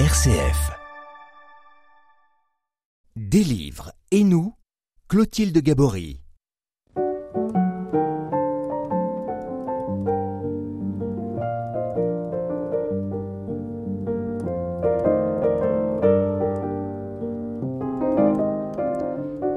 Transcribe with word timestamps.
RCF. 0.00 0.72
Des 3.14 3.44
et 4.10 4.24
nous, 4.24 4.54
Clotilde 5.08 5.56
Gabory. 5.58 6.20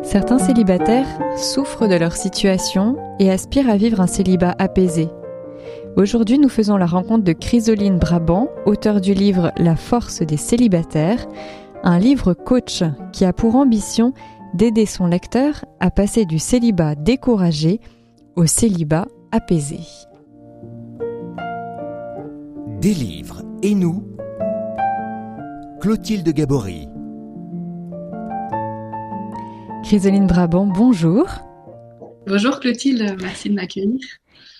Certains 0.03 0.37
célibataires 0.37 1.07
souffrent 1.35 1.87
de 1.87 1.95
leur 1.95 2.15
situation 2.15 2.95
et 3.19 3.31
aspirent 3.31 3.71
à 3.71 3.77
vivre 3.77 4.01
un 4.01 4.07
célibat 4.07 4.53
apaisé. 4.59 5.09
Aujourd'hui, 5.95 6.37
nous 6.37 6.49
faisons 6.49 6.77
la 6.77 6.85
rencontre 6.85 7.23
de 7.23 7.33
Chrysoline 7.33 7.97
Brabant, 7.97 8.49
auteur 8.65 9.01
du 9.01 9.13
livre 9.13 9.51
La 9.57 9.75
force 9.75 10.21
des 10.21 10.37
célibataires, 10.37 11.25
un 11.83 11.99
livre 11.99 12.33
coach 12.33 12.83
qui 13.13 13.25
a 13.25 13.33
pour 13.33 13.55
ambition 13.55 14.13
d'aider 14.53 14.85
son 14.85 15.07
lecteur 15.07 15.65
à 15.79 15.89
passer 15.91 16.25
du 16.25 16.39
célibat 16.39 16.95
découragé 16.95 17.79
au 18.35 18.45
célibat 18.45 19.07
apaisé. 19.31 19.79
Des 22.79 22.93
livres 22.93 23.41
et 23.63 23.73
nous, 23.73 24.07
Clotilde 25.81 26.29
Gabory. 26.29 26.87
Chrysoline 29.83 30.27
Brabant, 30.27 30.67
bonjour. 30.67 31.25
Bonjour 32.27 32.59
Clotilde, 32.59 33.15
merci 33.21 33.49
de 33.49 33.55
m'accueillir. 33.55 33.99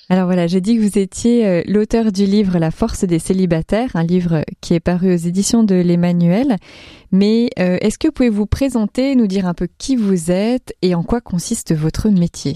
Alors 0.10 0.26
voilà, 0.26 0.48
j'ai 0.48 0.62
dit 0.62 0.78
que 0.78 0.82
vous 0.82 0.98
étiez 0.98 1.46
euh, 1.46 1.62
l'auteur 1.66 2.14
du 2.14 2.26
livre 2.26 2.60
La 2.60 2.72
force 2.72 3.04
des 3.04 3.20
célibataires, 3.20 3.94
un 3.96 4.06
livre 4.06 4.46
qui 4.62 4.74
est 4.74 4.80
paru 4.80 5.14
aux 5.14 5.18
éditions 5.18 5.66
de 5.66 5.76
l'Emmanuel. 5.76 6.56
Mais 7.12 7.50
euh, 7.60 7.78
est-ce 7.82 8.00
que 8.00 8.08
vous 8.08 8.14
pouvez 8.14 8.30
vous 8.30 8.46
présenter, 8.46 9.16
nous 9.16 9.28
dire 9.28 9.46
un 9.46 9.54
peu 9.54 9.68
qui 9.78 9.98
vous 9.98 10.31
êtes 10.31 10.73
et 10.81 10.96
en 10.96 11.04
quoi 11.04 11.20
consiste 11.20 11.76
votre 11.76 12.08
métier? 12.09 12.56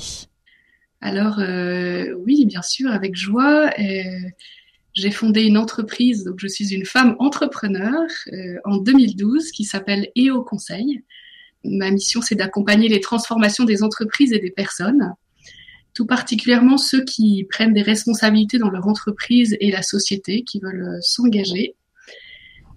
Alors 1.02 1.40
euh, 1.40 2.14
oui, 2.26 2.46
bien 2.46 2.62
sûr, 2.62 2.90
avec 2.90 3.16
joie. 3.18 3.70
j'ai 4.94 5.12
fondé 5.12 5.44
une 5.44 5.58
entreprise, 5.58 6.24
donc 6.24 6.36
je 6.40 6.48
suis 6.48 6.74
une 6.74 6.86
femme 6.86 7.18
entrepreneur 7.20 8.08
en 8.64 8.78
2012 8.78 9.52
qui 9.52 9.66
s'appelle 9.66 10.08
EO 10.18 10.42
Conseil. 10.44 11.04
Ma 11.66 11.92
mission, 11.92 12.22
c'est 12.22 12.36
d'accompagner 12.36 12.88
les 12.88 13.02
transformations 13.02 13.66
des 13.66 13.84
entreprises 13.84 14.32
et 14.32 14.40
des 14.40 14.52
personnes 14.52 15.16
tout 15.94 16.06
particulièrement 16.06 16.78
ceux 16.78 17.04
qui 17.04 17.46
prennent 17.50 17.74
des 17.74 17.82
responsabilités 17.82 18.58
dans 18.58 18.70
leur 18.70 18.88
entreprise 18.88 19.58
et 19.60 19.72
la 19.72 19.82
société, 19.82 20.44
qui 20.44 20.60
veulent 20.60 20.98
euh, 20.98 21.02
s'engager. 21.02 21.76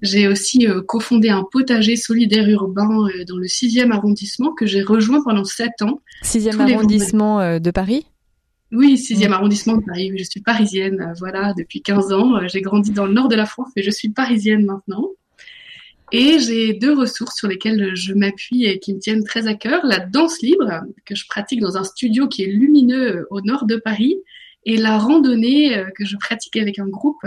J'ai 0.03 0.29
aussi 0.29 0.67
euh, 0.67 0.83
cofondé 0.83 1.31
un 1.31 1.45
potager 1.51 1.97
solidaire 1.97 2.48
urbain 2.48 2.91
euh, 2.91 3.25
dans 3.25 3.37
le 3.37 3.47
6e 3.47 3.91
arrondissement 3.92 4.53
que 4.53 4.67
j'ai 4.67 4.83
rejoint 4.83 5.23
pendant 5.23 5.45
7 5.45 5.83
ans. 5.83 6.01
6e 6.23 6.61
arrondissement 6.61 7.59
de 7.59 7.70
Paris? 7.70 8.07
Oui, 8.73 8.95
6e 8.95 9.31
arrondissement 9.31 9.77
de 9.77 9.85
Paris. 9.85 10.11
Je 10.17 10.25
suis 10.25 10.41
parisienne, 10.41 11.12
voilà, 11.19 11.55
depuis 11.57 11.81
15 11.81 12.12
ans. 12.12 12.47
J'ai 12.48 12.61
grandi 12.61 12.91
dans 12.91 13.07
le 13.07 13.12
nord 13.12 13.29
de 13.29 13.37
la 13.37 13.47
France, 13.47 13.69
mais 13.77 13.83
je 13.83 13.91
suis 13.91 14.09
parisienne 14.09 14.65
maintenant. 14.65 15.11
Et 16.17 16.39
j'ai 16.39 16.75
deux 16.75 16.95
ressources 16.95 17.34
sur 17.34 17.48
lesquelles 17.48 17.97
je 17.97 18.15
m'appuie 18.15 18.67
et 18.67 18.79
qui 18.79 18.95
me 18.95 19.01
tiennent 19.01 19.25
très 19.25 19.48
à 19.48 19.55
cœur. 19.55 19.84
La 19.84 19.98
danse 19.98 20.43
libre, 20.43 20.83
que 21.05 21.17
je 21.17 21.27
pratique 21.27 21.59
dans 21.59 21.77
un 21.77 21.83
studio 21.83 22.29
qui 22.29 22.45
est 22.45 22.53
lumineux 22.53 23.17
euh, 23.17 23.27
au 23.31 23.41
nord 23.41 23.67
de 23.67 23.75
Paris, 23.75 24.15
et 24.65 24.77
la 24.77 24.97
randonnée 24.97 25.77
euh, 25.77 25.91
que 25.98 26.05
je 26.05 26.17
pratique 26.17 26.57
avec 26.57 26.79
un 26.79 26.87
groupe 26.87 27.27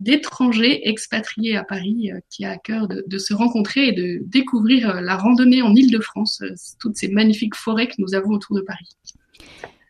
d'étrangers 0.00 0.86
expatriés 0.86 1.56
à 1.56 1.64
Paris 1.64 2.10
euh, 2.12 2.18
qui 2.28 2.44
a 2.44 2.50
à 2.50 2.58
cœur 2.58 2.86
de, 2.86 3.16
se 3.16 3.32
rencontrer 3.32 3.88
et 3.88 3.92
de 3.92 4.20
découvrir 4.26 5.00
la 5.00 5.16
randonnée 5.16 5.62
en 5.62 5.74
Île-de-France, 5.74 6.42
toutes 6.78 6.96
ces 6.98 7.08
magnifiques 7.08 7.56
forêts 7.56 7.86
que 7.86 7.96
nous 7.96 8.14
avons 8.14 8.32
autour 8.32 8.56
de 8.56 8.60
Paris. 8.60 8.90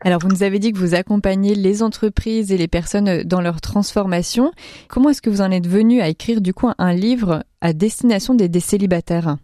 Alors, 0.02 0.20
vous 0.20 0.28
nous 0.28 0.44
avez 0.44 0.60
dit 0.60 0.70
que 0.70 0.78
vous 0.78 0.94
accompagnez 0.94 1.56
les 1.56 1.82
entreprises 1.82 2.52
et 2.52 2.56
les 2.56 2.68
personnes 2.68 3.24
dans 3.24 3.40
leur 3.40 3.60
transformation. 3.60 4.52
Comment 4.86 5.10
est-ce 5.10 5.22
que 5.22 5.28
vous 5.28 5.40
en 5.40 5.50
êtes 5.50 5.66
venu 5.66 6.00
à 6.00 6.08
écrire 6.08 6.40
du 6.40 6.54
coup 6.54 6.68
un 6.78 6.92
livre 6.92 7.42
à 7.60 7.72
destination 7.72 8.34
des, 8.34 8.60
célibataires 8.60 9.36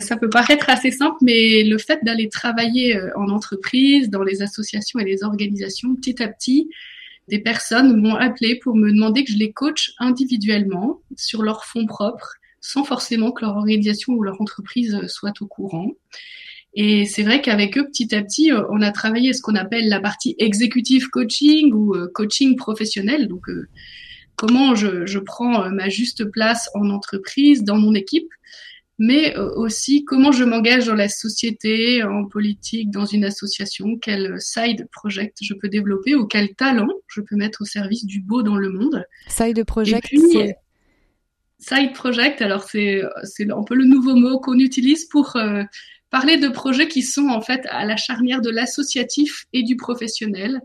ça 0.00 0.16
peut 0.16 0.28
paraître 0.28 0.68
assez 0.68 0.90
simple, 0.90 1.16
mais 1.22 1.62
le 1.62 1.78
fait 1.78 2.00
d'aller 2.02 2.28
travailler 2.28 2.96
euh, 2.96 3.10
en 3.16 3.28
entreprise, 3.28 4.10
dans 4.10 4.24
les 4.24 4.42
associations 4.42 4.98
et 4.98 5.04
les 5.04 5.22
organisations, 5.22 5.94
petit 5.94 6.20
à 6.20 6.28
petit, 6.28 6.68
des 7.28 7.38
personnes 7.38 8.00
m'ont 8.00 8.16
appelé 8.16 8.56
pour 8.56 8.74
me 8.74 8.90
demander 8.90 9.24
que 9.24 9.32
je 9.32 9.38
les 9.38 9.52
coach 9.52 9.92
individuellement 9.98 11.00
sur 11.16 11.42
leur 11.42 11.64
fonds 11.64 11.86
propres, 11.86 12.34
sans 12.60 12.84
forcément 12.84 13.30
que 13.30 13.44
leur 13.44 13.56
organisation 13.56 14.14
ou 14.14 14.22
leur 14.22 14.40
entreprise 14.40 15.06
soit 15.06 15.40
au 15.40 15.46
courant. 15.46 15.92
Et 16.74 17.04
c'est 17.04 17.22
vrai 17.22 17.40
qu'avec 17.40 17.78
eux, 17.78 17.86
petit 17.86 18.14
à 18.14 18.22
petit, 18.22 18.52
euh, 18.52 18.62
on 18.70 18.82
a 18.82 18.90
travaillé 18.90 19.32
ce 19.32 19.40
qu'on 19.40 19.54
appelle 19.54 19.88
la 19.88 20.00
partie 20.00 20.34
exécutive 20.38 21.08
coaching 21.08 21.72
ou 21.72 21.94
euh, 21.94 22.10
coaching 22.12 22.56
professionnel. 22.56 23.28
Donc, 23.28 23.48
euh, 23.48 23.68
comment 24.36 24.74
je, 24.74 25.06
je, 25.06 25.18
prends 25.18 25.70
ma 25.70 25.88
juste 25.88 26.24
place 26.24 26.68
en 26.74 26.90
entreprise, 26.90 27.64
dans 27.64 27.76
mon 27.76 27.94
équipe, 27.94 28.28
mais 28.98 29.36
aussi 29.36 30.04
comment 30.04 30.32
je 30.32 30.44
m'engage 30.44 30.86
dans 30.86 30.94
la 30.94 31.08
société, 31.08 32.02
en 32.04 32.26
politique, 32.26 32.90
dans 32.90 33.06
une 33.06 33.24
association, 33.24 33.98
quel 34.00 34.40
side 34.40 34.86
project 34.92 35.38
je 35.42 35.54
peux 35.54 35.68
développer 35.68 36.14
ou 36.14 36.26
quel 36.26 36.54
talent 36.54 36.88
je 37.08 37.20
peux 37.20 37.36
mettre 37.36 37.62
au 37.62 37.64
service 37.64 38.04
du 38.04 38.20
beau 38.20 38.42
dans 38.42 38.56
le 38.56 38.70
monde. 38.70 39.04
Side 39.28 39.64
project, 39.64 40.08
c'est... 40.32 40.56
Side 41.58 41.92
project, 41.94 42.42
alors 42.42 42.64
c'est, 42.64 43.02
c'est 43.22 43.50
un 43.50 43.64
peu 43.64 43.74
le 43.74 43.84
nouveau 43.84 44.14
mot 44.14 44.38
qu'on 44.38 44.58
utilise 44.58 45.06
pour 45.06 45.36
parler 46.10 46.36
de 46.36 46.48
projets 46.48 46.86
qui 46.86 47.02
sont 47.02 47.28
en 47.28 47.40
fait 47.40 47.66
à 47.70 47.84
la 47.84 47.96
charnière 47.96 48.40
de 48.40 48.50
l'associatif 48.50 49.46
et 49.52 49.64
du 49.64 49.76
professionnel. 49.76 50.60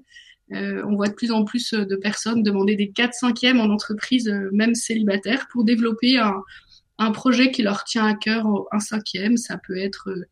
Euh, 0.54 0.84
on 0.88 0.96
voit 0.96 1.08
de 1.08 1.14
plus 1.14 1.32
en 1.32 1.44
plus 1.44 1.74
de 1.74 1.96
personnes 1.96 2.44
demander 2.44 2.76
des 2.76 2.88
4-5e 2.88 3.60
en 3.60 3.70
entreprise, 3.70 4.28
euh, 4.28 4.50
même 4.52 4.76
célibataires, 4.76 5.48
pour 5.52 5.64
développer 5.64 6.18
un, 6.18 7.12
projet 7.12 7.52
qui 7.52 7.62
leur 7.62 7.84
tient 7.86 8.06
à 8.06 8.14
cœur, 8.14 8.46
un 8.72 8.80
cinquième. 8.80 9.38
Ça 9.38 9.58
peut 9.58 9.78
être 9.78 10.10
euh, 10.10 10.26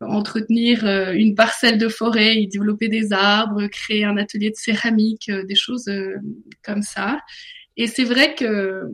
entretenir 0.00 0.86
une 1.12 1.34
parcelle 1.34 1.76
de 1.76 1.88
forêt, 1.88 2.36
y 2.36 2.46
développer 2.46 2.88
des 2.88 3.12
arbres, 3.12 3.66
créer 3.66 4.04
un 4.04 4.16
atelier 4.16 4.50
de 4.50 4.56
céramique, 4.56 5.28
des 5.30 5.56
choses 5.56 5.90
comme 6.62 6.82
ça. 6.82 7.18
Et 7.78 7.86
c'est 7.86 8.04
vrai 8.04 8.34
que 8.34 8.44
euh, 8.44 8.88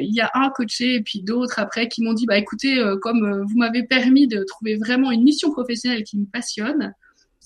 il 0.00 0.12
y 0.12 0.20
a 0.20 0.30
un 0.34 0.50
coaché 0.50 0.96
et 0.96 1.00
puis 1.00 1.22
d'autres 1.22 1.60
après 1.60 1.86
qui 1.86 2.02
m'ont 2.02 2.12
dit 2.12 2.26
bah 2.26 2.36
écoutez 2.36 2.76
euh, 2.76 2.96
comme 3.00 3.24
euh, 3.24 3.44
vous 3.44 3.56
m'avez 3.56 3.84
permis 3.84 4.26
de 4.26 4.42
trouver 4.42 4.74
vraiment 4.76 5.12
une 5.12 5.22
mission 5.22 5.52
professionnelle 5.52 6.02
qui 6.02 6.18
me 6.18 6.26
passionne, 6.26 6.92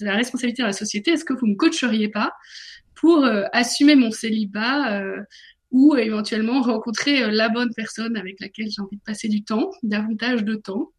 la 0.00 0.14
responsabilité 0.14 0.62
dans 0.62 0.68
la 0.68 0.72
société, 0.72 1.12
est-ce 1.12 1.24
que 1.24 1.34
vous 1.34 1.46
me 1.46 1.56
coacheriez 1.56 2.08
pas 2.08 2.32
pour 2.94 3.24
assumer 3.52 3.96
mon 3.96 4.10
célibat 4.10 5.02
ou 5.70 5.96
éventuellement 5.96 6.60
rencontrer 6.60 7.30
la 7.30 7.48
bonne 7.48 7.72
personne 7.74 8.16
avec 8.16 8.40
laquelle 8.40 8.68
j'ai 8.70 8.82
envie 8.82 8.96
de 8.96 9.02
passer 9.02 9.28
du 9.28 9.42
temps, 9.42 9.70
davantage 9.82 10.44
de 10.44 10.54
temps? 10.54 10.90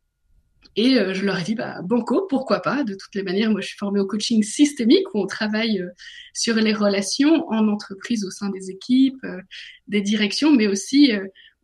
Et 0.76 0.98
euh, 0.98 1.14
je 1.14 1.26
leur 1.26 1.38
ai 1.38 1.44
dit, 1.44 1.56
bah, 1.56 1.82
banco, 1.84 2.28
pourquoi 2.30 2.62
pas? 2.62 2.84
De 2.84 2.94
toutes 2.94 3.14
les 3.16 3.24
manières, 3.24 3.52
moi, 3.52 3.62
je 3.62 3.68
suis 3.68 3.78
formée 3.78 4.00
au 4.00 4.08
coaching 4.08 4.42
systémique 4.42 5.06
où 5.14 5.20
on 5.20 5.28
travaille 5.28 5.82
euh, 5.82 5.90
sur 6.34 6.56
les 6.56 6.74
relations 6.74 7.46
en 7.50 7.68
entreprise 7.68 8.24
au 8.26 8.32
sein 8.32 8.50
des 8.50 8.70
équipes, 8.70 9.22
euh, 9.26 9.42
des 9.88 10.02
directions, 10.02 10.54
mais 10.54 10.68
aussi 10.68 11.12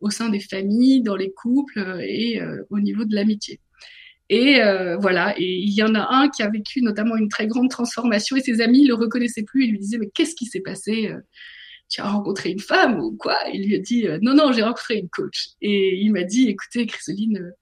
au 0.00 0.10
sein 0.10 0.28
des 0.28 0.40
familles, 0.40 1.02
dans 1.02 1.16
les 1.16 1.32
couples 1.32 2.00
et 2.02 2.40
au 2.70 2.78
niveau 2.78 3.04
de 3.04 3.14
l'amitié. 3.14 3.60
Et 4.30 4.60
voilà, 5.00 5.34
et 5.38 5.44
il 5.44 5.72
y 5.72 5.82
en 5.82 5.94
a 5.94 6.06
un 6.10 6.28
qui 6.28 6.42
a 6.42 6.50
vécu 6.50 6.82
notamment 6.82 7.16
une 7.16 7.28
très 7.28 7.46
grande 7.46 7.70
transformation 7.70 8.36
et 8.36 8.40
ses 8.40 8.60
amis 8.60 8.86
le 8.86 8.94
reconnaissaient 8.94 9.44
plus 9.44 9.64
et 9.64 9.66
lui 9.68 9.78
disaient, 9.78 9.98
mais 9.98 10.10
qu'est-ce 10.14 10.34
qui 10.34 10.44
s'est 10.46 10.60
passé 10.60 11.10
tu 11.90 12.02
as 12.02 12.08
rencontré 12.10 12.50
une 12.50 12.60
femme 12.60 13.00
ou 13.00 13.16
quoi? 13.16 13.38
Il 13.52 13.66
lui 13.66 13.76
a 13.76 13.78
dit, 13.78 14.06
non, 14.20 14.34
non, 14.34 14.52
j'ai 14.52 14.62
rencontré 14.62 14.96
une 14.96 15.08
coach. 15.08 15.48
Et 15.62 15.96
il 15.96 16.12
m'a 16.12 16.24
dit, 16.24 16.48
écoutez, 16.48 16.86
Chrysoline, 16.86 17.52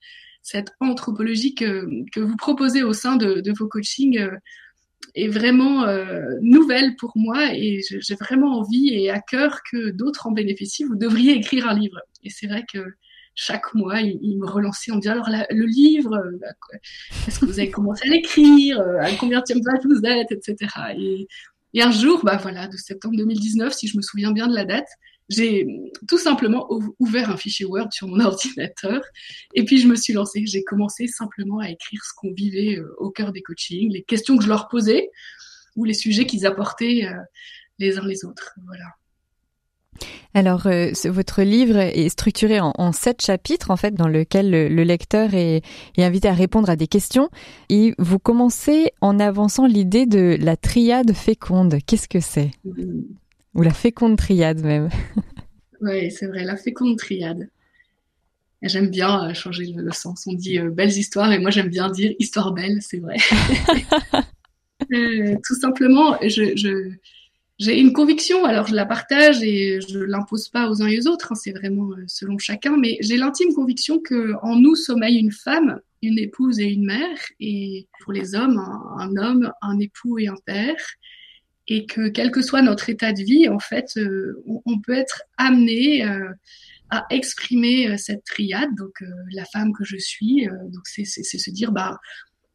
cette 0.46 0.72
anthropologie 0.78 1.56
que, 1.56 1.88
vous 2.16 2.36
proposez 2.36 2.84
au 2.84 2.92
sein 2.92 3.16
de, 3.16 3.42
vos 3.58 3.66
coachings 3.66 4.20
euh, 4.20 4.30
est 5.16 5.26
vraiment 5.26 5.84
euh, 5.84 6.22
nouvelle 6.40 6.94
pour 6.94 7.10
moi 7.16 7.52
et 7.52 7.80
j'ai 7.82 8.14
vraiment 8.14 8.60
envie 8.60 8.90
et 8.94 9.10
à 9.10 9.20
cœur 9.20 9.60
que 9.70 9.90
d'autres 9.90 10.28
en 10.28 10.30
bénéficient. 10.30 10.84
Vous 10.84 10.94
devriez 10.94 11.32
écrire 11.32 11.68
un 11.68 11.76
livre. 11.76 12.00
Et 12.22 12.30
c'est 12.30 12.46
vrai 12.46 12.64
que 12.72 12.78
chaque 13.36 13.74
mois, 13.74 14.00
il, 14.00 14.38
me 14.38 14.46
relançait 14.46 14.90
en 14.90 14.96
disant 14.96 15.12
alors 15.12 15.28
le 15.28 15.66
livre, 15.66 16.14
euh, 16.14 16.38
est-ce 17.28 17.38
que 17.38 17.44
vous 17.44 17.60
avez 17.60 17.70
commencé 17.70 18.08
à 18.08 18.10
l'écrire, 18.10 18.80
à 19.00 19.12
combien 19.12 19.40
de 19.40 19.62
page 19.62 19.84
vous 19.84 20.00
êtes, 20.04 20.32
etc. 20.32 20.56
Et, 20.98 21.28
et 21.74 21.82
un 21.82 21.90
jour, 21.90 22.24
bah 22.24 22.38
voilà, 22.40 22.66
de 22.66 22.76
septembre 22.76 23.16
2019, 23.18 23.72
si 23.72 23.86
je 23.86 23.96
me 23.96 24.02
souviens 24.02 24.32
bien 24.32 24.48
de 24.48 24.54
la 24.54 24.64
date, 24.64 24.88
j'ai 25.28 25.66
tout 26.08 26.18
simplement 26.18 26.68
ouvert 26.98 27.30
un 27.30 27.36
fichier 27.36 27.66
Word 27.66 27.88
sur 27.92 28.08
mon 28.08 28.20
ordinateur 28.24 29.02
et 29.54 29.64
puis 29.64 29.78
je 29.78 29.88
me 29.88 29.96
suis 29.96 30.12
lancée. 30.12 30.46
J'ai 30.46 30.62
commencé 30.62 31.06
simplement 31.06 31.58
à 31.58 31.68
écrire 31.68 32.00
ce 32.04 32.12
qu'on 32.16 32.32
vivait 32.32 32.78
euh, 32.78 32.94
au 32.98 33.10
cœur 33.10 33.32
des 33.32 33.42
coachings, 33.42 33.92
les 33.92 34.02
questions 34.02 34.36
que 34.36 34.44
je 34.44 34.48
leur 34.48 34.68
posais 34.68 35.10
ou 35.74 35.84
les 35.84 35.94
sujets 35.94 36.26
qu'ils 36.26 36.46
apportaient 36.46 37.04
euh, 37.04 37.20
les 37.78 37.98
uns 37.98 38.06
les 38.06 38.24
autres. 38.24 38.54
Voilà. 38.66 38.86
Alors, 40.34 40.66
euh, 40.66 40.90
votre 41.04 41.42
livre 41.42 41.76
est 41.76 42.08
structuré 42.08 42.60
en, 42.60 42.92
sept 42.92 43.22
chapitres, 43.22 43.70
en 43.70 43.76
fait, 43.76 43.94
dans 43.94 44.08
lequel 44.08 44.50
le, 44.50 44.82
lecteur 44.82 45.34
est, 45.34 45.62
invité 45.98 46.28
à 46.28 46.34
répondre 46.34 46.68
à 46.68 46.76
des 46.76 46.86
questions. 46.86 47.30
Et 47.68 47.94
vous 47.98 48.18
commencez 48.18 48.92
en 49.00 49.18
avançant 49.18 49.66
l'idée 49.66 50.06
de 50.06 50.36
la 50.40 50.56
triade 50.56 51.12
féconde. 51.12 51.78
Qu'est-ce 51.86 52.08
que 52.08 52.20
c'est? 52.20 52.50
Ou 53.54 53.62
la 53.62 53.72
féconde 53.72 54.16
triade 54.16 54.62
même. 54.62 54.90
oui, 55.80 56.10
c'est 56.10 56.26
vrai, 56.26 56.44
la 56.44 56.56
féconde 56.56 56.96
triade. 56.98 57.48
J'aime 58.62 58.88
bien 58.88 59.28
euh, 59.28 59.34
changer 59.34 59.72
le, 59.74 59.92
sens. 59.92 60.24
On 60.26 60.32
dit 60.32 60.58
euh, 60.58 60.70
belles 60.70 60.96
histoires 60.96 61.32
et 61.32 61.38
moi 61.38 61.50
j'aime 61.50 61.68
bien 61.68 61.90
dire 61.90 62.12
histoire 62.18 62.52
belle, 62.52 62.78
c'est 62.80 62.98
vrai. 62.98 63.16
tout 65.46 65.54
simplement, 65.60 66.16
je 66.22 66.90
j'ai 67.58 67.80
une 67.80 67.92
conviction, 67.92 68.44
alors 68.44 68.66
je 68.66 68.74
la 68.74 68.84
partage 68.84 69.42
et 69.42 69.80
je 69.80 69.98
l'impose 69.98 70.48
pas 70.48 70.68
aux 70.68 70.82
uns 70.82 70.88
et 70.88 71.00
aux 71.00 71.08
autres, 71.08 71.32
hein, 71.32 71.34
c'est 71.34 71.52
vraiment 71.52 71.90
euh, 71.92 72.04
selon 72.06 72.36
chacun, 72.38 72.76
mais 72.76 72.98
j'ai 73.00 73.16
l'intime 73.16 73.54
conviction 73.54 73.98
que 73.98 74.34
en 74.42 74.56
nous 74.56 74.76
sommeille 74.76 75.16
une 75.16 75.32
femme, 75.32 75.80
une 76.02 76.18
épouse 76.18 76.60
et 76.60 76.66
une 76.66 76.84
mère, 76.84 77.18
et 77.40 77.88
pour 78.00 78.12
les 78.12 78.34
hommes, 78.34 78.58
un, 78.98 79.16
homme, 79.16 79.50
un 79.62 79.78
époux 79.78 80.18
et 80.18 80.28
un 80.28 80.36
père, 80.44 80.76
et 81.66 81.86
que 81.86 82.08
quel 82.08 82.30
que 82.30 82.42
soit 82.42 82.60
notre 82.60 82.90
état 82.90 83.12
de 83.12 83.22
vie, 83.22 83.48
en 83.48 83.58
fait, 83.58 83.96
euh, 83.96 84.44
on, 84.66 84.78
peut 84.80 84.92
être 84.92 85.22
amené 85.38 86.04
euh, 86.04 86.28
à 86.90 87.06
exprimer 87.08 87.96
cette 87.96 88.24
triade, 88.24 88.68
donc 88.76 89.02
la 89.32 89.44
femme 89.46 89.72
que 89.72 89.84
je 89.84 89.96
suis, 89.96 90.46
donc 90.46 90.82
c'est 90.84 91.04
se 91.04 91.50
dire 91.50 91.72
bah 91.72 91.98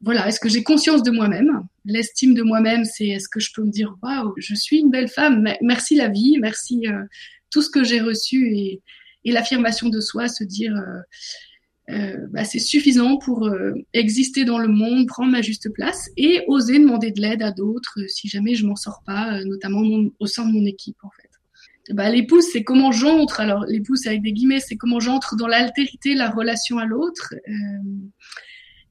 voilà, 0.04 0.28
est-ce 0.28 0.40
que 0.40 0.50
j'ai 0.50 0.64
conscience 0.64 1.04
de 1.04 1.12
moi-même? 1.12 1.62
L'estime 1.86 2.34
de 2.34 2.42
moi-même, 2.42 2.86
c'est 2.86 3.08
est-ce 3.08 3.30
que 3.30 3.40
je 3.40 3.52
peux 3.54 3.64
me 3.64 3.72
dire 3.72 3.96
waouh, 4.02 4.34
je 4.38 4.56
suis 4.56 4.80
une 4.80 4.90
belle 4.90 5.08
femme, 5.08 5.48
merci 5.62 5.96
la 5.96 6.10
vie, 6.10 6.38
merci 6.42 6.88
euh, 6.88 7.04
tout 7.52 7.62
ce 7.62 7.70
que 7.70 7.84
j'ai 7.84 8.02
reçu 8.02 8.56
et, 8.56 8.82
l'affirmation 9.26 9.90
de 9.90 10.00
soi, 10.00 10.28
se 10.28 10.44
dire 10.44 10.76
euh, 10.76 11.94
euh, 11.96 12.18
bah, 12.32 12.44
c'est 12.44 12.60
suffisant 12.60 13.18
pour 13.18 13.48
exister 13.94 14.46
dans 14.46 14.58
le 14.58 14.68
monde, 14.68 15.08
prendre 15.08 15.32
ma 15.32 15.44
juste 15.44 15.72
place 15.72 16.10
et 16.18 16.42
oser 16.48 16.80
demander 16.80 17.12
de 17.12 17.22
l'aide 17.22 17.44
à 17.44 17.52
d'autres 17.52 18.00
si 18.08 18.28
jamais 18.28 18.56
je 18.56 18.66
m'en 18.66 18.76
sors 18.76 19.04
pas, 19.06 19.44
notamment 19.44 19.84
au 20.20 20.26
sein 20.26 20.48
de 20.48 20.52
mon 20.52 20.66
équipe 20.66 20.98
en 21.04 21.10
fait. 21.12 21.94
Bah, 21.94 22.10
l'épouse, 22.10 22.46
c'est 22.52 22.64
comment 22.64 22.92
j'entre. 22.92 23.42
Alors 23.42 23.66
l'épouse, 23.66 24.08
avec 24.08 24.24
des 24.24 24.34
guillemets, 24.34 24.60
c'est 24.60 24.78
comment 24.78 25.00
j'entre 25.00 25.36
dans 25.36 25.48
l'altérité, 25.48 26.16
la 26.16 26.32
relation 26.32 26.80
à 26.80 26.86
l'autre 26.86 27.36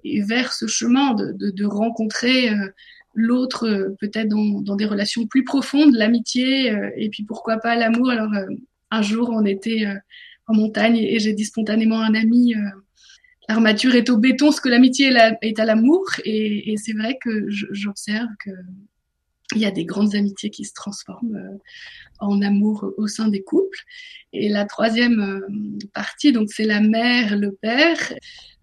et 0.04 0.22
vers 0.22 0.52
ce 0.52 0.66
chemin 0.66 1.14
de, 1.14 1.32
de, 1.32 1.50
de 1.50 1.64
rencontrer 1.64 2.50
euh, 2.50 2.68
l'autre 3.14 3.68
euh, 3.68 3.96
peut-être 3.98 4.28
dans, 4.28 4.60
dans, 4.60 4.76
des 4.76 4.86
relations 4.86 5.26
plus 5.26 5.44
profondes, 5.44 5.94
l'amitié 5.94 6.72
euh, 6.72 6.90
et 6.96 7.08
puis 7.10 7.24
pourquoi 7.24 7.58
pas 7.58 7.76
l'amour. 7.76 8.10
Alors 8.10 8.32
un 8.90 9.02
jour 9.02 9.30
on 9.32 9.44
était 9.44 9.84
en 10.46 10.54
montagne 10.54 10.96
et, 10.96 11.18
j'ai 11.18 11.32
dit 11.32 11.44
spontanément 11.44 12.00
à 12.00 12.06
un 12.06 12.14
ami 12.14 12.54
l'armature 13.48 13.94
est 13.96 14.10
au 14.10 14.16
béton, 14.16 14.52
ce 14.52 14.60
que 14.60 14.68
l'amitié 14.68 15.12
est 15.42 15.58
à 15.58 15.64
l'amour 15.64 16.04
et, 16.24 16.72
et 16.72 16.76
c'est 16.76 16.92
vrai 16.92 17.18
que 17.20 17.46
j'observe 17.48 18.28
que 18.44 18.50
il 19.56 19.60
y 19.60 19.66
a 19.66 19.72
des 19.72 19.84
grandes 19.84 20.14
amitiés 20.14 20.50
qui 20.50 20.64
se 20.64 20.72
transforment 20.72 21.58
en 22.20 22.40
amour 22.40 22.92
au 22.96 23.08
sein 23.08 23.26
des 23.26 23.42
couples. 23.42 23.80
Et 24.32 24.48
la 24.48 24.64
troisième 24.64 25.42
partie, 25.92 26.30
donc 26.30 26.50
c'est 26.52 26.66
la 26.66 26.80
mère, 26.80 27.36
le 27.36 27.50
père 27.50 27.98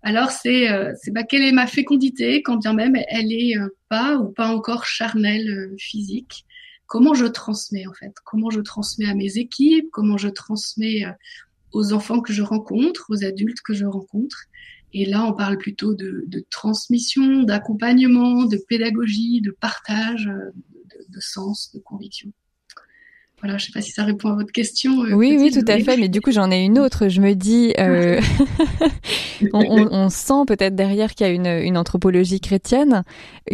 alors 0.08 0.32
c'est 0.32 0.72
euh, 0.72 0.94
bah, 1.10 1.24
quelle 1.24 1.42
est 1.42 1.52
ma 1.52 1.68
fécondité 1.68 2.42
quand 2.42 2.56
bien 2.56 2.72
même 2.74 2.96
elle 3.10 3.34
est 3.34 3.58
euh, 3.58 3.68
pas 3.90 4.16
ou 4.16 4.32
pas 4.32 4.48
encore 4.48 4.86
charnelle 4.86 5.50
euh, 5.50 5.76
physique. 5.78 6.46
Comment 6.86 7.14
je 7.14 7.26
transmets 7.26 7.86
en 7.88 7.94
fait? 7.94 8.14
Comment 8.24 8.50
je 8.50 8.62
transmets 8.62 9.10
à 9.10 9.16
mes 9.16 9.38
équipes? 9.38 9.90
Comment 9.92 10.16
je 10.16 10.30
transmets 10.30 11.04
aux 11.74 11.92
enfants 11.92 12.22
que 12.22 12.32
je 12.32 12.42
rencontre, 12.42 13.08
aux 13.10 13.26
adultes 13.26 13.60
que 13.60 13.74
je 13.74 13.84
rencontre? 13.84 14.46
Et 14.94 15.06
là, 15.06 15.26
on 15.26 15.34
parle 15.34 15.58
plutôt 15.58 15.94
de, 15.94 16.24
de 16.28 16.46
transmission, 16.50 17.44
d'accompagnement, 17.44 18.46
de 18.46 18.58
pédagogie, 18.70 19.42
de 19.42 19.52
partage, 19.52 20.28
de, 20.28 21.06
de 21.10 21.20
sens, 21.20 21.74
de 21.74 21.80
conviction. 21.80 22.32
Voilà, 23.42 23.60
je 23.60 23.68
sais 23.68 23.72
pas 23.72 23.82
si 23.82 23.92
ça 23.92 24.04
répond 24.04 24.30
à 24.32 24.36
votre 24.36 24.52
question. 24.52 25.04
Euh, 25.04 25.12
oui, 25.14 25.38
oui, 25.40 25.52
tout 25.52 25.66
à 25.68 25.78
fait. 25.78 25.96
Mais 25.98 26.10
du 26.10 26.22
coup, 26.22 26.32
j'en 26.32 26.50
ai 26.50 26.64
une 26.64 26.80
autre. 26.80 27.08
Je 27.08 27.22
me 27.22 27.34
dis, 27.36 27.72
euh, 27.80 28.20
on, 29.54 29.60
on, 29.60 29.88
on, 29.92 30.10
sent 30.10 30.46
peut-être 30.48 30.76
derrière 30.76 31.14
qu'il 31.14 31.28
y 31.28 31.30
a 31.30 31.34
une, 31.34 31.46
une, 31.46 31.78
anthropologie 31.78 32.40
chrétienne. 32.40 33.04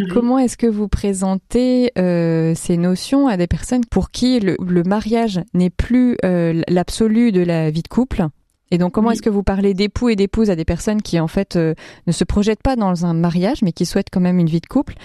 Comment 0.10 0.40
est-ce 0.40 0.56
que 0.56 0.68
vous 0.68 0.88
présentez 0.88 1.92
euh, 1.98 2.54
ces 2.56 2.78
notions 2.78 3.28
à 3.28 3.36
des 3.36 3.48
personnes 3.48 3.84
pour 3.84 4.10
qui 4.12 4.40
le, 4.40 4.56
le 4.66 4.84
mariage 4.84 5.42
n'est 5.54 5.70
plus 5.70 6.16
euh, 6.24 6.62
l'absolu 6.70 7.34
de 7.34 7.42
la 7.42 7.70
vie 7.70 7.84
de 7.84 7.90
couple? 7.90 8.28
Et 8.74 8.80
donc, 8.80 8.92
comment 8.92 9.12
est-ce 9.12 9.22
que 9.22 9.30
vous 9.30 9.44
parlez 9.44 9.76
d'époux 9.76 10.10
et 10.10 10.16
d'épouses 10.16 10.50
à 10.50 10.56
des 10.56 10.66
personnes 10.66 11.04
qui, 11.04 11.20
en 11.20 11.28
fait, 11.28 11.58
euh, 11.58 11.76
ne 12.08 12.12
se 12.12 12.24
projettent 12.24 12.64
pas 12.64 12.76
dans 12.76 13.06
un 13.06 13.14
mariage, 13.14 13.62
mais 13.62 13.72
qui 13.72 13.86
souhaitent 13.86 14.10
quand 14.12 14.20
même 14.20 14.40
une 14.40 14.50
vie 14.50 14.62
de 14.62 14.66
couple? 14.66 14.96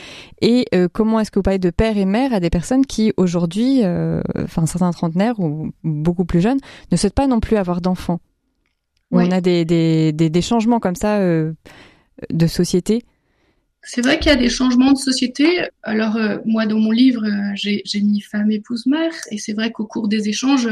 Et 0.40 0.64
euh, 0.74 0.88
comment 0.90 1.20
est-ce 1.20 1.30
que 1.30 1.38
vous 1.38 1.42
parlez 1.42 1.58
de 1.58 1.68
père 1.68 1.98
et 1.98 2.06
mère 2.06 2.32
à 2.32 2.40
des 2.40 2.48
personnes 2.48 2.86
qui, 2.86 3.12
aujourd'hui, 3.18 3.84
euh, 3.84 4.22
enfin, 4.38 4.64
certains 4.64 4.90
trentenaires 4.92 5.38
ou 5.38 5.70
beaucoup 5.84 6.24
plus 6.24 6.40
jeunes, 6.40 6.56
ne 6.90 6.96
souhaitent 6.96 7.12
pas 7.12 7.26
non 7.26 7.40
plus 7.40 7.58
avoir 7.58 7.82
d'enfants? 7.82 8.20
On 9.10 9.30
a 9.30 9.42
des, 9.42 9.66
des, 9.66 10.12
des, 10.12 10.30
des, 10.30 10.42
changements 10.42 10.80
comme 10.80 10.94
ça 10.94 11.20
de 11.20 12.46
société. 12.46 13.04
C'est 13.82 14.00
vrai 14.00 14.18
qu'il 14.18 14.32
y 14.32 14.34
a 14.34 14.38
des 14.38 14.48
changements 14.48 14.92
de 14.92 14.98
société. 14.98 15.60
Alors, 15.82 16.18
moi, 16.46 16.64
dans 16.64 16.78
mon 16.78 16.90
livre, 16.90 17.22
j'ai 17.54 18.00
mis 18.00 18.22
femme, 18.22 18.50
épouse, 18.50 18.86
mère. 18.86 19.12
Et 19.30 19.36
c'est 19.36 19.52
vrai 19.52 19.72
qu'au 19.72 19.86
cours 19.86 20.08
des 20.08 20.30
échanges, 20.30 20.68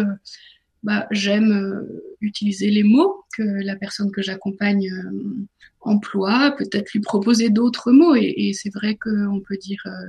bah, 0.87 1.09
j'aime 1.11 1.51
euh, 1.51 2.15
utiliser 2.21 2.71
les 2.71 2.85
mots 2.85 3.25
que 3.37 3.43
la 3.43 3.75
personne 3.75 4.13
que 4.13 4.23
j'accompagne 4.23 4.89
euh, 4.89 5.47
emploie, 5.81 6.55
peut-être 6.57 6.93
lui 6.93 7.01
proposer 7.01 7.51
d'autres 7.51 7.91
mots. 7.91 8.15
Et, 8.15 8.53
c'est 8.55 8.73
vrai 8.73 8.95
qu'on 8.95 9.41
peut 9.41 9.57
dire 9.57 9.83
euh, 9.87 10.07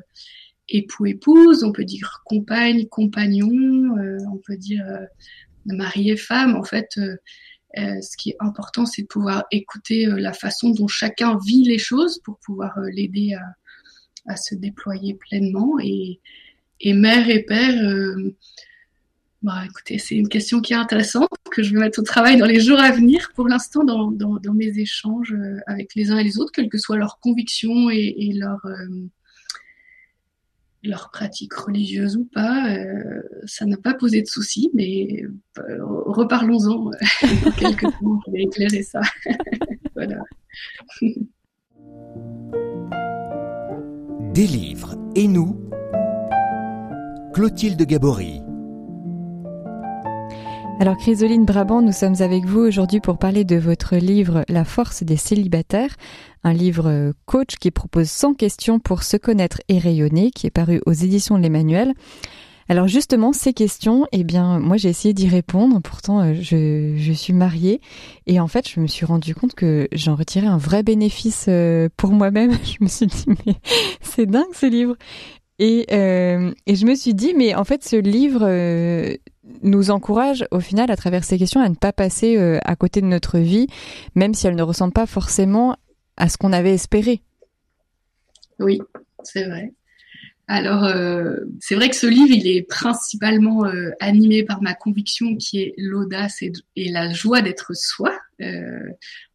époux, 0.69 1.07
épouse, 1.07 1.63
on 1.63 1.71
peut 1.71 1.83
dire 1.83 2.21
compagne, 2.25 2.85
compagnon, 2.89 3.49
on 4.31 4.37
peut 4.37 4.55
dire 4.55 4.85
mari 5.65 6.11
et 6.11 6.17
femme. 6.17 6.55
En 6.55 6.63
fait, 6.63 6.89
ce 7.75 8.17
qui 8.17 8.29
est 8.29 8.37
important, 8.39 8.85
c'est 8.85 9.01
de 9.01 9.07
pouvoir 9.07 9.45
écouter 9.49 10.05
la 10.05 10.33
façon 10.33 10.69
dont 10.69 10.87
chacun 10.87 11.39
vit 11.43 11.63
les 11.63 11.79
choses 11.79 12.19
pour 12.23 12.37
pouvoir 12.37 12.79
l'aider 12.91 13.33
à, 13.33 14.31
à, 14.31 14.35
se 14.35 14.53
déployer 14.53 15.15
pleinement. 15.15 15.79
Et, 15.81 16.19
et 16.81 16.93
mère 16.93 17.27
et 17.29 17.41
père, 17.41 18.15
bah, 19.43 19.63
c'est 19.99 20.15
une 20.15 20.29
question 20.29 20.61
qui 20.61 20.73
est 20.73 20.77
intéressante, 20.77 21.29
que 21.51 21.61
je 21.61 21.73
vais 21.73 21.79
mettre 21.79 21.99
au 21.99 22.03
travail 22.03 22.37
dans 22.37 22.45
les 22.45 22.59
jours 22.59 22.79
à 22.79 22.91
venir. 22.91 23.31
Pour 23.35 23.47
l'instant, 23.47 23.83
dans, 23.83 24.53
mes 24.53 24.79
échanges 24.79 25.33
euh, 25.33 25.59
avec 25.67 25.93
les 25.95 26.11
uns 26.11 26.17
et 26.17 26.23
les 26.23 26.39
autres, 26.39 26.51
quelles 26.51 26.69
que 26.69 26.79
soient 26.79 26.97
leurs 26.97 27.19
convictions 27.19 27.89
et, 27.91 28.31
leurs 28.33 28.65
euh, 28.65 28.87
leur 30.83 31.11
pratiques 31.11 31.53
religieuses 31.53 32.17
ou 32.17 32.25
pas, 32.25 32.71
euh, 32.71 33.21
ça 33.45 33.65
n'a 33.65 33.77
pas 33.77 33.93
posé 33.93 34.21
de 34.21 34.27
soucis, 34.27 34.71
mais 34.73 35.23
reparlons-en 35.55 36.85
dans 37.43 37.51
quelques 37.51 37.81
temps, 37.81 38.21
je 38.25 38.31
vais 38.31 38.41
éclairer 38.43 38.83
ça. 38.83 39.01
voilà. 39.95 40.17
Des 44.33 44.47
livres 44.47 44.95
et 45.15 45.27
nous, 45.27 45.69
Clotilde 47.33 47.83
Gabory. 47.83 48.46
Alors 50.79 50.95
Chrysoline 50.95 51.43
Brabant, 51.43 51.81
nous 51.81 51.91
sommes 51.91 52.21
avec 52.21 52.45
vous 52.45 52.59
aujourd'hui 52.59 52.99
pour 52.99 53.17
parler 53.17 53.43
de 53.43 53.55
votre 53.55 53.95
livre 53.95 54.45
La 54.47 54.63
force 54.63 55.01
des 55.01 55.17
célibataires, 55.17 55.95
un 56.43 56.53
livre 56.53 56.87
euh, 56.87 57.13
coach 57.25 57.55
qui 57.55 57.71
propose 57.71 58.11
100 58.11 58.35
questions 58.35 58.79
pour 58.79 59.01
se 59.01 59.17
connaître 59.17 59.59
et 59.69 59.79
rayonner, 59.79 60.29
qui 60.29 60.45
est 60.45 60.51
paru 60.51 60.79
aux 60.85 60.91
éditions 60.91 61.35
de 61.35 61.41
l'Emmanuel. 61.41 61.95
Alors 62.69 62.87
justement, 62.87 63.33
ces 63.33 63.53
questions, 63.53 64.05
eh 64.11 64.23
bien, 64.23 64.59
moi 64.59 64.77
j'ai 64.77 64.89
essayé 64.89 65.15
d'y 65.15 65.27
répondre. 65.27 65.79
Pourtant, 65.81 66.19
euh, 66.19 66.35
je, 66.39 67.11
suis 67.11 67.33
mariée 67.33 67.81
et 68.27 68.39
en 68.39 68.47
fait, 68.47 68.69
je 68.69 68.79
me 68.79 68.85
suis 68.85 69.05
rendu 69.07 69.33
compte 69.33 69.55
que 69.55 69.87
j'en 69.93 70.13
retirais 70.13 70.47
un 70.47 70.59
vrai 70.59 70.83
bénéfice 70.83 71.45
euh, 71.47 71.89
pour 71.97 72.11
moi-même. 72.11 72.51
Je 72.63 72.77
me 72.81 72.87
suis 72.87 73.07
dit, 73.07 73.25
mais 73.27 73.55
c'est 74.01 74.27
dingue 74.27 74.53
ce 74.53 74.67
livre. 74.67 74.95
Et, 75.59 75.85
je 75.89 76.85
me 76.85 76.93
suis 76.93 77.15
dit, 77.15 77.33
mais 77.35 77.55
en 77.55 77.63
fait, 77.63 77.83
ce 77.83 77.95
livre 77.95 78.45
nous 79.63 79.91
encourage 79.91 80.45
au 80.51 80.59
final, 80.59 80.91
à 80.91 80.95
travers 80.95 81.23
ces 81.23 81.37
questions, 81.37 81.61
à 81.61 81.69
ne 81.69 81.75
pas 81.75 81.93
passer 81.93 82.37
euh, 82.37 82.59
à 82.63 82.75
côté 82.75 83.01
de 83.01 83.05
notre 83.05 83.39
vie, 83.39 83.67
même 84.15 84.33
si 84.33 84.47
elle 84.47 84.55
ne 84.55 84.63
ressemble 84.63 84.93
pas 84.93 85.05
forcément 85.05 85.77
à 86.17 86.29
ce 86.29 86.37
qu'on 86.37 86.53
avait 86.53 86.73
espéré. 86.73 87.21
Oui, 88.59 88.79
c'est 89.23 89.45
vrai. 89.45 89.73
Alors, 90.49 90.85
euh, 90.85 91.35
c'est 91.59 91.75
vrai 91.75 91.89
que 91.89 91.95
ce 91.95 92.07
livre, 92.07 92.33
il 92.33 92.47
est 92.47 92.61
principalement 92.61 93.65
euh, 93.65 93.91
animé 93.99 94.43
par 94.43 94.61
ma 94.61 94.73
conviction 94.73 95.35
qui 95.35 95.59
est 95.59 95.73
l'audace 95.77 96.41
et, 96.41 96.53
la 96.89 97.11
joie 97.11 97.41
d'être 97.41 97.75
soi 97.75 98.17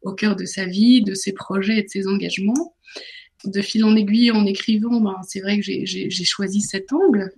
au 0.01 0.13
cœur 0.13 0.35
de 0.35 0.45
sa 0.45 0.65
vie, 0.65 1.03
de 1.03 1.13
ses 1.13 1.33
projets 1.33 1.77
et 1.77 1.83
de 1.83 1.89
ses 1.89 2.07
engagements 2.07 2.73
de 3.45 3.61
fil 3.61 3.83
en 3.83 3.95
aiguille 3.95 4.31
en 4.31 4.45
écrivant, 4.45 5.01
ben, 5.01 5.17
c'est 5.27 5.41
vrai 5.41 5.59
que 5.59 5.65
j'ai 5.65 6.23
choisi 6.23 6.61
cet 6.61 6.93
angle 6.93 7.29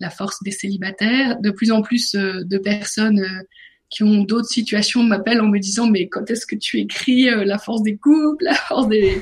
la 0.00 0.10
force 0.10 0.42
des 0.42 0.50
célibataires. 0.50 1.40
De 1.40 1.50
plus 1.50 1.70
en 1.72 1.82
plus 1.82 2.12
de 2.14 2.58
personnes 2.58 3.24
qui 3.90 4.02
ont 4.02 4.24
d'autres 4.24 4.48
situations 4.48 5.02
m'appellent 5.02 5.40
en 5.40 5.48
me 5.48 5.58
disant 5.58 5.88
mais 5.88 6.08
quand 6.08 6.30
est-ce 6.30 6.46
que 6.46 6.56
tu 6.56 6.78
écris 6.78 7.24
la 7.24 7.58
force 7.58 7.82
des 7.82 7.96
couples, 7.96 8.44
la 8.44 8.54
force 8.54 8.88
des 8.88 9.20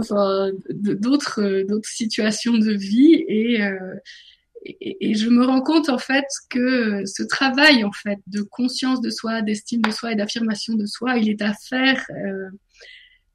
enfin 0.00 0.50
d'autres 0.70 1.64
d'autres 1.68 1.88
situations 1.88 2.58
de 2.58 2.72
vie 2.72 3.24
et 3.28 5.14
je 5.14 5.28
me 5.28 5.44
rends 5.44 5.60
compte 5.60 5.88
en 5.88 5.98
fait 5.98 6.24
que 6.48 7.04
ce 7.04 7.22
travail 7.22 7.84
en 7.84 7.92
fait 7.92 8.18
de 8.26 8.42
conscience 8.42 9.00
de 9.00 9.10
soi, 9.10 9.42
d'estime 9.42 9.82
de 9.82 9.90
soi 9.90 10.12
et 10.12 10.16
d'affirmation 10.16 10.74
de 10.74 10.86
soi, 10.86 11.16
il 11.18 11.28
est 11.28 11.42
à 11.42 11.52
faire 11.54 12.02
euh, 12.10 12.48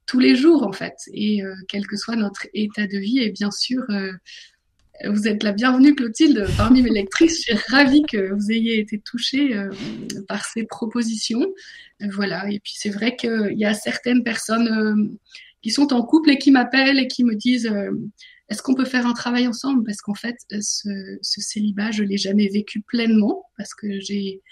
tous 0.06 0.18
les 0.18 0.34
jours 0.34 0.66
en 0.66 0.72
fait. 0.72 0.96
Et 1.12 1.42
euh, 1.42 1.54
quel 1.68 1.86
que 1.86 1.96
soit 1.96 2.16
notre 2.16 2.46
état 2.52 2.86
de 2.86 2.98
vie, 2.98 3.20
et 3.20 3.30
bien 3.30 3.50
sûr, 3.50 3.82
euh, 3.90 4.12
vous 5.08 5.26
êtes 5.26 5.42
la 5.42 5.52
bienvenue 5.52 5.94
Clotilde 5.94 6.46
parmi 6.56 6.82
mes 6.82 6.90
lectrices. 6.90 7.38
Je 7.38 7.56
suis 7.56 7.58
ravie 7.68 8.02
que 8.02 8.32
vous 8.32 8.50
ayez 8.50 8.78
été 8.78 8.98
touchée 8.98 9.54
par 10.28 10.44
ces 10.44 10.64
propositions. 10.64 11.46
voilà. 12.12 12.50
Et 12.50 12.60
puis 12.60 12.74
c'est 12.76 12.90
vrai 12.90 13.16
qu'il 13.16 13.54
y 13.56 13.64
a 13.64 13.74
certaines 13.74 14.22
personnes 14.22 15.18
qui 15.62 15.70
sont 15.70 15.92
en 15.92 16.02
couple 16.02 16.30
et 16.30 16.38
qui 16.38 16.50
m'appellent 16.50 16.98
et 16.98 17.06
qui 17.06 17.24
me 17.24 17.34
disent 17.34 17.72
est-ce 18.50 18.62
qu'on 18.62 18.74
peut 18.74 18.84
faire 18.84 19.06
un 19.06 19.14
travail 19.14 19.46
ensemble? 19.46 19.84
Parce 19.84 20.00
qu'en 20.02 20.14
fait, 20.14 20.36
ce, 20.50 21.10
célibat, 21.22 21.92
je 21.92 22.02
l'ai 22.02 22.18
jamais 22.18 22.48
vécu 22.48 22.80
pleinement 22.80 23.44
parce 23.56 23.74
que 23.74 24.00
j'ai 24.00 24.42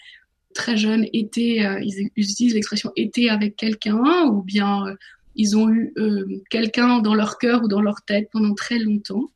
très 0.55 0.77
jeune 0.77 1.07
été, 1.13 1.67
euh, 1.67 1.81
ils 1.83 2.09
utilisent 2.17 2.55
l'expression 2.55 2.91
été 2.97 3.29
avec 3.29 3.57
quelqu'un 3.57 4.27
ou 4.27 4.43
bien 4.43 4.87
euh, 4.87 4.95
ils 5.39 5.57
ont 5.57 5.71
eu 5.71 5.95
euh, 5.97 6.27
quelqu'un 6.51 6.99
dans 6.99 7.15
leur 7.15 7.39
cœur 7.39 7.63
ou 7.65 7.69
dans 7.69 7.81
leur 7.81 8.03
tête 8.03 8.29
pendant 8.31 8.55
très 8.55 8.79
longtemps. 8.79 9.31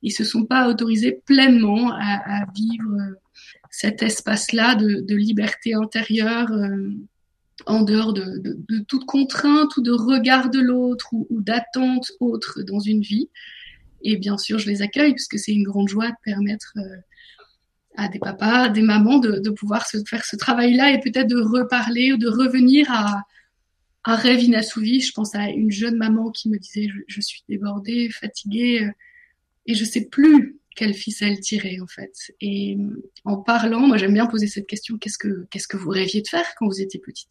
Ils 0.00 0.12
se 0.12 0.24
sont 0.24 0.44
pas 0.44 0.68
autorisés 0.68 1.20
pleinement 1.26 1.92
à, 1.92 2.46
vivre 2.54 2.96
cet 3.70 4.02
espace-là 4.02 4.76
de, 4.76 5.14
liberté 5.14 5.74
intérieure 5.74 6.50
en 7.66 7.82
dehors 7.82 8.12
de, 8.12 8.56
toute 8.86 9.04
contrainte 9.04 9.76
ou 9.76 9.82
de 9.82 9.92
regard 9.92 10.50
de 10.50 10.60
l'autre 10.60 11.08
ou 11.12 11.26
d'attente 11.30 12.12
autre 12.20 12.62
dans 12.62 12.80
une 12.80 13.00
vie. 13.00 13.28
Et 14.02 14.16
bien 14.16 14.38
sûr, 14.38 14.58
je 14.58 14.68
les 14.68 14.82
accueille 14.82 15.12
puisque 15.12 15.38
c'est 15.38 15.52
une 15.52 15.64
grande 15.64 15.88
joie 15.88 16.08
de 16.08 16.16
permettre 16.24 16.72
euh, 16.76 16.96
à 17.96 18.08
des 18.08 18.18
papas, 18.18 18.68
des 18.68 18.82
mamans 18.82 19.18
de, 19.18 19.50
pouvoir 19.50 19.86
faire 19.86 20.24
ce 20.24 20.36
travail-là 20.36 20.92
et 20.92 21.00
peut-être 21.00 21.28
de 21.28 21.40
reparler 21.40 22.12
ou 22.12 22.16
de 22.16 22.28
revenir 22.28 22.86
à 22.90 23.22
un 24.08 24.16
rêve 24.16 24.42
inassouvi. 24.42 25.00
Je 25.00 25.12
pense 25.12 25.34
à 25.34 25.50
une 25.50 25.70
jeune 25.70 25.96
maman 25.96 26.30
qui 26.30 26.48
me 26.48 26.58
disait 26.58 26.88
je, 27.06 27.20
suis 27.20 27.42
débordée, 27.48 28.08
fatiguée 28.10 28.84
euh, 28.84 28.90
et 29.66 29.74
je 29.74 29.84
sais 29.84 30.06
plus 30.06 30.56
quelle 30.74 30.94
ficelle 30.94 31.40
tirer 31.40 31.80
en 31.80 31.86
fait. 31.86 32.32
Et 32.40 32.78
en 33.24 33.36
parlant, 33.36 33.86
moi 33.86 33.96
j'aime 33.96 34.14
bien 34.14 34.26
poser 34.26 34.46
cette 34.46 34.66
question 34.66 34.96
qu'est-ce 34.98 35.18
que 35.18 35.76
vous 35.76 35.90
rêviez 35.90 36.22
de 36.22 36.28
faire 36.28 36.46
quand 36.56 36.66
vous 36.66 36.80
étiez 36.80 37.00
petite? 37.00 37.30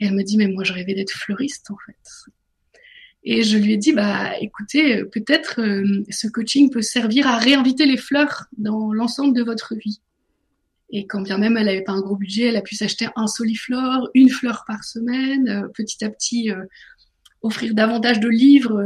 Et 0.00 0.06
elle 0.06 0.14
me 0.14 0.22
dit 0.22 0.36
mais 0.36 0.48
moi 0.48 0.64
je 0.64 0.72
rêvais 0.72 0.94
d'être 0.94 1.12
fleuriste 1.12 1.70
en 1.70 1.76
fait. 1.86 2.32
Et 3.22 3.42
je 3.42 3.58
lui 3.58 3.74
ai 3.74 3.76
dit, 3.76 3.92
bah, 3.92 4.32
écoutez, 4.40 4.96
euh, 4.96 5.04
peut-être 5.04 5.60
euh, 5.60 6.04
ce 6.08 6.26
coaching 6.26 6.70
peut 6.70 6.82
servir 6.82 7.26
à 7.26 7.36
réinviter 7.36 7.84
les 7.84 7.98
fleurs 7.98 8.46
dans 8.56 8.92
l'ensemble 8.92 9.34
de 9.34 9.42
votre 9.42 9.74
vie. 9.74 10.00
Et 10.92 11.06
quand 11.06 11.20
bien 11.22 11.38
même 11.38 11.56
elle 11.56 11.66
n'avait 11.66 11.82
pas 11.82 11.92
un 11.92 12.00
gros 12.00 12.16
budget, 12.16 12.46
elle 12.46 12.56
a 12.56 12.62
pu 12.62 12.74
s'acheter 12.74 13.08
un 13.16 13.26
soliflore, 13.26 14.08
une 14.14 14.28
fleur 14.28 14.64
par 14.66 14.84
semaine, 14.84 15.48
euh, 15.48 15.68
petit 15.68 16.04
à 16.04 16.10
petit 16.10 16.50
offrir 17.42 17.74
davantage 17.74 18.20
de 18.20 18.28
livres 18.28 18.82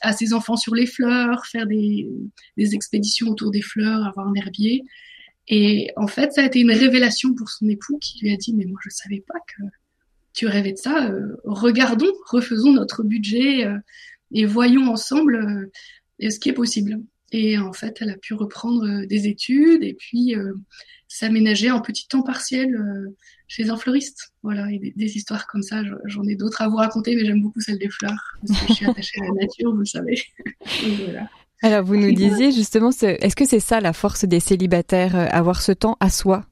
à 0.00 0.12
ses 0.12 0.32
enfants 0.32 0.56
sur 0.56 0.74
les 0.74 0.86
fleurs, 0.86 1.44
faire 1.46 1.66
des, 1.66 2.08
des 2.56 2.74
expéditions 2.74 3.28
autour 3.28 3.50
des 3.50 3.62
fleurs, 3.62 4.06
avoir 4.06 4.28
un 4.28 4.34
herbier. 4.34 4.84
Et 5.48 5.90
en 5.96 6.06
fait, 6.06 6.32
ça 6.32 6.42
a 6.42 6.46
été 6.46 6.60
une 6.60 6.72
révélation 6.72 7.34
pour 7.34 7.48
son 7.48 7.68
époux 7.68 7.98
qui 7.98 8.20
lui 8.20 8.32
a 8.32 8.36
dit, 8.36 8.54
mais 8.54 8.64
moi 8.64 8.78
je 8.82 8.90
savais 8.90 9.24
pas 9.26 9.38
que 9.46 9.64
tu 10.36 10.46
rêvais 10.46 10.72
de 10.72 10.78
ça, 10.78 11.10
euh, 11.10 11.36
regardons, 11.44 12.12
refaisons 12.26 12.72
notre 12.72 13.02
budget 13.02 13.64
euh, 13.64 13.78
et 14.32 14.44
voyons 14.44 14.90
ensemble 14.90 15.70
euh, 16.22 16.30
ce 16.30 16.38
qui 16.38 16.50
est 16.50 16.52
possible. 16.52 17.00
Et 17.32 17.58
en 17.58 17.72
fait, 17.72 17.98
elle 18.00 18.10
a 18.10 18.16
pu 18.16 18.34
reprendre 18.34 19.04
des 19.06 19.26
études 19.26 19.82
et 19.82 19.94
puis 19.94 20.34
s'aménager 21.08 21.70
en 21.70 21.80
petit 21.80 22.06
temps 22.08 22.22
partiel 22.22 22.76
chez 23.48 23.70
un 23.70 23.76
fleuriste. 23.76 24.32
Voilà, 24.42 24.70
et 24.70 24.92
des, 24.94 25.16
histoires 25.16 25.46
comme 25.46 25.62
ça, 25.62 25.82
j'en 26.04 26.24
ai 26.24 26.36
d'autres 26.36 26.62
à 26.62 26.68
vous 26.68 26.76
raconter, 26.76 27.16
mais 27.16 27.24
j'aime 27.24 27.42
beaucoup 27.42 27.60
celle 27.60 27.78
des 27.78 27.88
fleurs, 27.88 28.38
parce 28.46 28.60
que 28.60 28.66
je 28.68 28.72
suis 28.74 28.86
attachée 28.86 29.20
à 29.20 29.24
la 29.24 29.32
nature, 29.40 29.72
vous 29.72 29.80
le 29.80 29.84
savez. 29.84 30.22
Alors, 31.62 31.84
vous 31.84 31.96
nous 31.96 32.12
disiez 32.12 32.52
justement, 32.52 32.90
est-ce 32.90 33.36
que 33.36 33.46
c'est 33.46 33.60
ça 33.60 33.80
la 33.80 33.92
force 33.92 34.24
des 34.24 34.40
célibataires, 34.40 35.16
avoir 35.34 35.62
ce 35.62 35.72
temps 35.72 35.96
à 36.00 36.10
soi? 36.10 36.46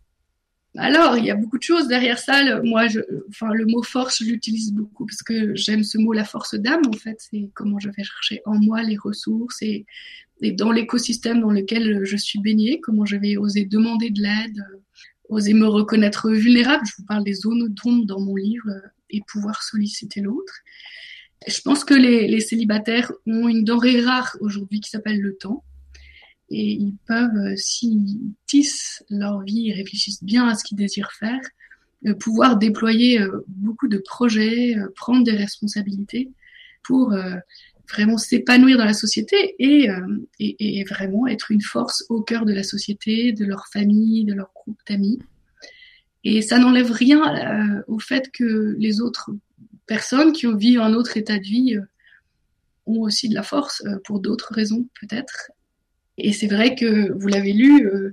Alors, 0.77 1.17
il 1.17 1.25
y 1.25 1.31
a 1.31 1.37
beaucoup 1.37 1.59
de 1.59 1.63
choses 1.63 1.87
derrière 1.87 2.19
ça. 2.19 2.61
moi, 2.63 2.89
je, 2.89 2.99
enfin, 3.29 3.53
le 3.53 3.65
mot 3.67 3.83
force, 3.83 4.25
je 4.25 4.31
l'utilise 4.31 4.73
beaucoup 4.73 5.07
parce 5.07 5.23
que 5.23 5.55
j'aime 5.55 5.85
ce 5.85 5.99
mot, 5.99 6.13
la 6.13 6.25
force 6.25 6.57
d'âme. 6.57 6.83
En 6.89 6.97
fait, 6.97 7.17
c'est 7.19 7.51
comment 7.55 7.79
je 7.79 7.91
vais 7.91 8.03
chercher 8.03 8.41
en 8.45 8.59
moi 8.59 8.83
les 8.83 8.97
ressources 8.97 9.63
et, 9.63 9.87
dans 10.53 10.73
l'écosystème 10.73 11.41
dans 11.41 11.51
lequel 11.51 12.05
je 12.05 12.17
suis 12.17 12.41
baignée, 12.41 12.81
comment 12.81 13.05
je 13.05 13.17
vais 13.17 13.37
oser 13.37 13.65
demander 13.65 14.11
de 14.11 14.21
l'aide, 14.21 14.65
oser 15.29 15.55
me 15.55 15.67
reconnaître 15.67 16.31
vulnérable. 16.31 16.85
Je 16.87 16.93
vous 16.99 17.07
parle 17.07 17.25
des 17.25 17.35
zones 17.35 17.69
d'ombre 17.69 18.07
dans 18.07 18.21
mon 18.21 18.37
livre 18.37 18.71
et 19.11 19.21
pouvoir 19.27 19.63
solliciter 19.63 20.21
l'autre. 20.21 20.55
Je 21.47 21.61
pense 21.61 21.85
que 21.85 21.95
les, 21.95 22.27
les 22.29 22.41
célibataires 22.41 23.13
ont 23.27 23.49
une 23.49 23.65
denrée 23.65 24.01
rare 24.01 24.37
aujourd'hui 24.41 24.81
qui 24.81 24.91
s'appelle 24.91 25.21
le 25.21 25.37
temps 25.37 25.63
et 26.51 26.73
ils 26.73 26.97
peuvent, 27.07 27.37
euh, 27.37 27.57
s'ils 27.57 28.19
tissent 28.47 29.05
leur 29.11 29.43
vie 29.43 29.71
et 29.71 29.73
réfléchissent 29.73 30.23
bien 30.23 30.47
à 30.47 30.55
ce 30.55 30.65
qu'ils 30.65 30.77
désirent 30.77 31.13
faire, 31.13 31.41
euh, 32.07 32.15
pouvoir 32.15 32.59
déployer 32.59 33.21
euh, 33.21 33.45
beaucoup 33.49 33.89
de 33.89 33.99
projets, 33.99 34.77
prendre 34.95 35.25
des 35.25 35.33
responsabilités 35.37 36.31
pour 36.83 37.15
vraiment 37.89 38.19
s'épanouir 38.19 38.79
dans 38.79 38.85
la 38.85 38.95
société 38.95 39.55
et, 39.59 39.89
et, 40.39 40.79
et, 40.81 40.85
vraiment 40.85 41.27
être 41.27 41.51
une 41.51 41.61
force 41.61 42.05
au 42.09 42.23
cœur 42.23 42.45
de 42.45 42.53
la 42.53 42.63
société, 42.63 43.33
de 43.33 43.45
leur 43.45 43.67
famille, 43.73 44.25
de 44.25 44.35
leur 44.35 44.51
groupe 44.55 44.81
d'amis. 44.89 45.19
Et 46.25 46.41
ça 46.41 46.59
n'enlève 46.59 46.91
rien 46.91 47.83
au 47.87 47.99
fait 47.99 48.31
que 48.31 48.75
les 48.79 49.01
autres 49.01 49.31
personnes 49.87 50.33
qui 50.33 50.47
vivent 50.57 50.81
un 50.81 50.95
autre 50.95 51.17
état 51.17 51.39
de 51.39 51.45
vie 51.45 51.79
ont 52.87 53.01
aussi 53.01 53.29
de 53.29 53.35
la 53.35 53.43
force 53.43 53.83
pour 54.05 54.21
d'autres 54.21 54.55
raisons 54.55 54.89
peut-être 55.01 55.51
et 56.19 56.33
c'est 56.33 56.47
vrai 56.47 56.75
que 56.75 57.13
vous 57.13 57.29
l'avez 57.29 57.53
lu, 57.53 57.87
euh, 57.87 58.13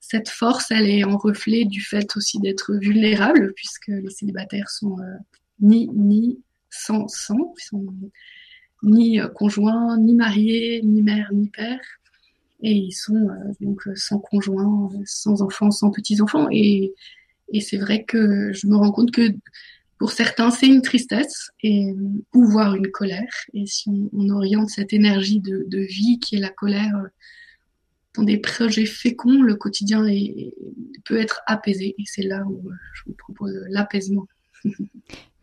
cette 0.00 0.28
force, 0.28 0.70
elle 0.70 0.88
est 0.88 1.04
en 1.04 1.16
reflet 1.16 1.64
du 1.64 1.80
fait 1.80 2.16
aussi 2.16 2.38
d'être 2.40 2.74
vulnérable, 2.74 3.52
puisque 3.54 3.88
les 3.88 4.10
célibataires 4.10 4.70
sont 4.70 4.98
euh, 4.98 5.16
ni 5.60 5.88
ni 5.94 6.40
sans 6.70 7.06
sans, 7.08 7.54
ni 8.82 9.20
euh, 9.20 9.28
conjoints, 9.28 9.98
ni 9.98 10.14
mariés, 10.14 10.82
ni 10.82 11.02
mère, 11.02 11.30
ni 11.32 11.48
père, 11.48 11.80
et 12.62 12.72
ils 12.72 12.92
sont 12.92 13.28
donc 13.60 13.82
sans 13.96 14.18
conjoint, 14.18 14.88
sans 15.04 15.42
enfants, 15.42 15.70
sans 15.70 15.90
petits 15.90 16.20
enfants. 16.22 16.48
Et, 16.50 16.94
c'est 17.60 17.76
vrai 17.76 18.04
que 18.04 18.52
je 18.52 18.66
me 18.66 18.76
rends 18.76 18.92
compte 18.92 19.10
que 19.10 19.30
pour 19.98 20.12
certains, 20.12 20.50
c'est 20.50 20.68
une 20.68 20.80
tristesse 20.80 21.50
et, 21.62 21.94
ou 22.34 22.44
voire 22.44 22.74
une 22.74 22.90
colère. 22.90 23.32
Et 23.52 23.66
si 23.66 23.90
on, 24.12 24.30
oriente 24.30 24.70
cette 24.70 24.92
énergie 24.92 25.40
de, 25.40 25.78
vie 25.78 26.18
qui 26.18 26.36
est 26.36 26.40
la 26.40 26.48
colère 26.48 26.96
euh, 26.96 27.08
dans 28.16 28.22
des 28.22 28.38
projets 28.38 28.86
féconds, 28.86 29.42
le 29.42 29.54
quotidien 29.54 30.06
peut 31.04 31.18
être 31.18 31.42
apaisé. 31.46 31.94
Et 31.98 32.04
c'est 32.06 32.22
là 32.22 32.42
où 32.46 32.68
euh, 32.68 32.74
je 32.94 33.02
vous 33.06 33.14
propose 33.14 33.54
l'apaisement. 33.68 34.26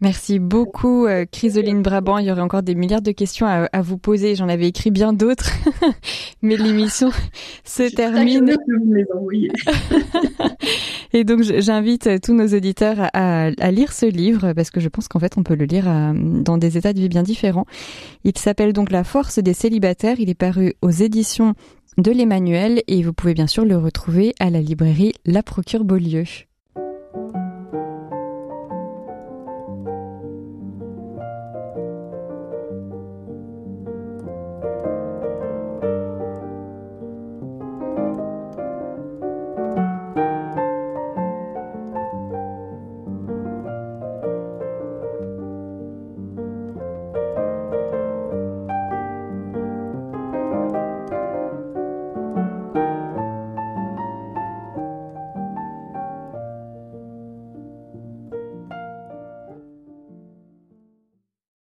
Merci 0.02 0.40
beaucoup, 0.40 1.08
euh, 1.08 1.26
Chrysoline 1.30 1.82
Brabant. 1.82 2.20
Il 2.20 2.26
y 2.28 2.32
aurait 2.32 2.42
encore 2.42 2.64
des 2.64 2.74
milliards 2.74 3.02
de 3.02 3.12
questions 3.12 3.46
à, 3.48 3.82
vous 3.82 3.98
poser. 3.98 4.34
J'en 4.36 4.48
avais 4.48 4.68
écrit 4.68 4.92
bien 4.92 5.12
d'autres, 5.12 5.52
mais 6.42 6.56
l'émission 6.56 7.10
se 7.66 7.94
termine. 7.94 8.56
Et 11.14 11.26
donc, 11.26 11.42
j'invite 11.42 12.22
tous 12.22 12.34
nos 12.34 12.48
auditeurs 12.48 13.10
à, 13.14 13.72
lire 13.72 13.92
ce 13.92 14.06
livre 14.06 14.54
parce 14.54 14.72
que 14.72 14.80
je 14.80 14.88
pense 14.88 15.10
qu'en 15.10 15.20
fait, 15.20 15.38
on 15.38 15.44
peut 15.44 15.56
le 15.56 15.66
lire 15.66 15.90
euh, 15.90 16.14
dans 16.16 16.58
des 16.58 16.78
états 16.78 16.94
de 16.94 17.00
vie 17.00 17.10
bien 17.10 17.24
différents. 17.24 17.66
Il 18.24 18.38
s'appelle 18.38 18.72
donc 18.72 18.92
La 18.92 19.04
force 19.04 19.40
des 19.40 19.54
célibataires. 19.54 20.18
Il 20.20 20.30
est 20.30 20.36
paru 20.36 20.76
aux 20.82 20.92
éditions 20.92 21.56
de 21.98 22.12
l'Emmanuel 22.12 22.84
et 22.88 23.04
vous 23.04 23.12
pouvez 23.12 23.34
bien 23.34 23.48
sûr 23.48 23.66
le 23.66 23.76
retrouver 23.76 24.34
à 24.40 24.50
la 24.50 24.62
librairie 24.62 25.12
La 25.26 25.44
Procure 25.44 25.84
Beaulieu. 25.84 26.24